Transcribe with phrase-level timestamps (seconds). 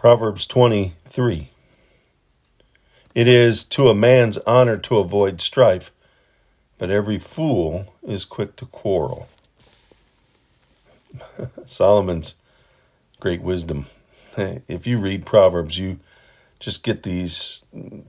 [0.00, 1.50] Proverbs 23.
[3.14, 5.90] It is to a man's honor to avoid strife,
[6.78, 9.28] but every fool is quick to quarrel.
[11.66, 12.36] Solomon's
[13.20, 13.84] great wisdom.
[14.38, 16.00] If you read Proverbs, you
[16.60, 17.62] just get these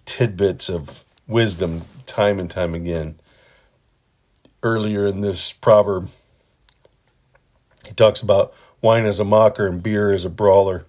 [0.06, 3.20] tidbits of wisdom time and time again.
[4.64, 6.08] Earlier in this proverb,
[7.86, 10.86] he talks about wine as a mocker and beer as a brawler.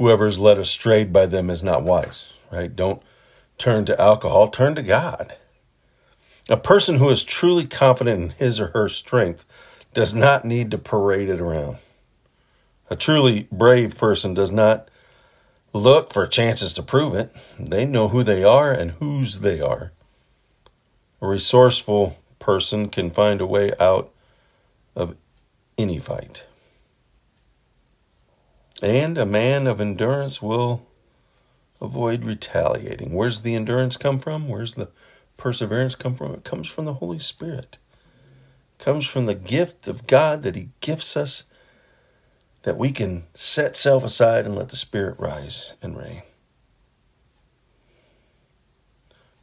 [0.00, 2.74] Whoever is led astray by them is not wise, right?
[2.74, 3.02] Don't
[3.58, 5.36] turn to alcohol, turn to God.
[6.48, 9.44] A person who is truly confident in his or her strength
[9.92, 11.76] does not need to parade it around.
[12.88, 14.88] A truly brave person does not
[15.74, 17.30] look for chances to prove it.
[17.58, 19.92] They know who they are and whose they are.
[21.20, 24.10] A resourceful person can find a way out
[24.96, 25.14] of
[25.76, 26.44] any fight.
[28.82, 30.86] And a man of endurance will
[31.80, 33.12] avoid retaliating.
[33.12, 34.48] Where's the endurance come from?
[34.48, 34.88] Where's the
[35.36, 36.34] perseverance come from?
[36.34, 37.78] It comes from the Holy Spirit.
[38.78, 41.44] It comes from the gift of God that He gifts us
[42.62, 46.22] that we can set self aside and let the Spirit rise and reign.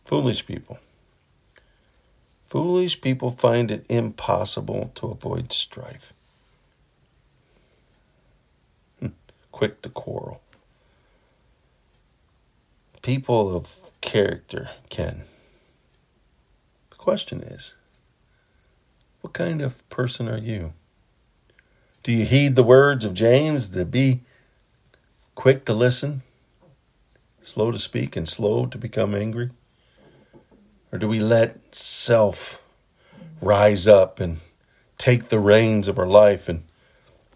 [0.04, 0.80] Foolish people.
[2.46, 6.14] Foolish people find it impossible to avoid strife.
[9.58, 10.40] Quick to quarrel.
[13.02, 15.24] People of character can.
[16.92, 17.74] The question is
[19.22, 20.74] what kind of person are you?
[22.04, 24.20] Do you heed the words of James to be
[25.34, 26.22] quick to listen,
[27.42, 29.50] slow to speak, and slow to become angry?
[30.92, 32.62] Or do we let self
[33.42, 34.38] rise up and
[35.00, 36.64] take the reins of our life and,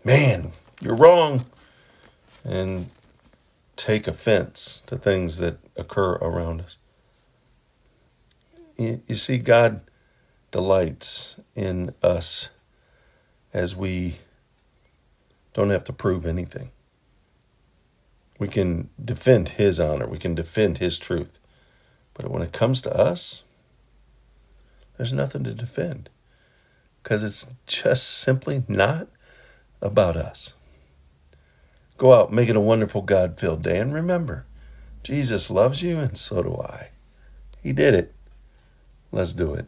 [0.04, 1.46] man, you're wrong,
[2.44, 2.90] and
[3.76, 6.78] take offense to things that occur around us?
[8.78, 9.82] You, see, God
[10.52, 12.50] delights in us
[13.54, 14.16] as we
[15.54, 16.72] don't have to prove anything.
[18.40, 21.38] We can defend His honor, we can defend His truth.
[22.14, 23.44] But when it comes to us,
[24.98, 26.10] there's nothing to defend
[27.02, 29.08] because it's just simply not
[29.82, 30.54] about us.
[32.02, 34.48] Go out, make it a wonderful God filled day, and remember,
[35.04, 36.90] Jesus loves you, and so do I.
[37.62, 38.16] He did it.
[39.12, 39.68] Let's do it.